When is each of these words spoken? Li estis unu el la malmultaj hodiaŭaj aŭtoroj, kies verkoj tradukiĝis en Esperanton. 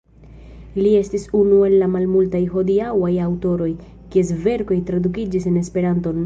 Li 0.77 0.93
estis 0.99 1.27
unu 1.39 1.59
el 1.67 1.75
la 1.81 1.89
malmultaj 1.97 2.41
hodiaŭaj 2.55 3.11
aŭtoroj, 3.27 3.69
kies 4.17 4.33
verkoj 4.47 4.79
tradukiĝis 4.91 5.49
en 5.53 5.63
Esperanton. 5.63 6.19